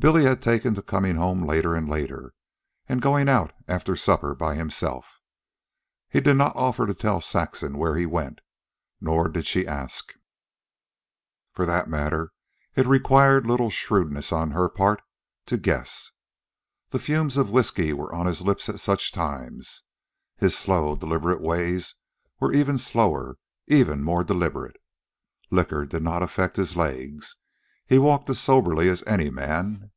[0.00, 2.34] Billy had taken to coming home later and later,
[2.86, 5.18] and to going out after supper by himself.
[6.10, 8.42] He did not offer to tell Saxon where he went.
[9.00, 10.12] Nor did she ask.
[11.52, 12.32] For that matter
[12.76, 15.00] it required little shrewdness on her part
[15.46, 16.10] to guess.
[16.90, 19.84] The fumes of whisky were on his lips at such times.
[20.36, 21.94] His slow, deliberate ways
[22.40, 23.38] were even slower,
[23.68, 24.76] even more deliberate.
[25.50, 27.36] Liquor did not affect his legs.
[27.86, 29.90] He walked as soberly as any man.